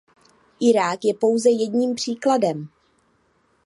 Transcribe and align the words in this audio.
Irák 0.59 1.03
je 1.05 1.13
pouze 1.13 1.49
jedním 1.49 1.95
příkladem. 1.95 2.67